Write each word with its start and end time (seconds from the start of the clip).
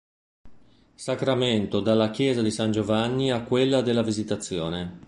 Sacramento 0.95 1.79
dalla 1.79 2.09
chiesa 2.09 2.41
di 2.41 2.49
San 2.49 2.71
Giovanni 2.71 3.29
a 3.29 3.43
quella 3.43 3.81
della 3.81 4.01
Visitazione. 4.01 4.99